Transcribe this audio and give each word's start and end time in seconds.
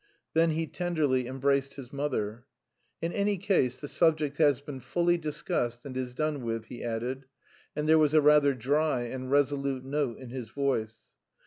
Then 0.33 0.49
he 0.53 0.65
tenderly 0.65 1.27
embraced 1.27 1.75
his 1.75 1.93
mother. 1.93 2.45
"In 3.03 3.13
any 3.13 3.37
case 3.37 3.77
the 3.79 3.87
subject 3.87 4.37
has 4.37 4.59
been 4.59 4.79
fully 4.79 5.15
discussed 5.19 5.85
and 5.85 5.95
is 5.95 6.15
done 6.15 6.41
with," 6.43 6.65
he 6.65 6.83
added, 6.83 7.25
and 7.75 7.87
there 7.87 7.99
was 7.99 8.15
a 8.15 8.19
rather 8.21 8.55
dry 8.55 9.01
and 9.03 9.29
resolute 9.29 9.85
note 9.85 10.17
in 10.17 10.31
his 10.31 10.49
voice. 10.49 11.11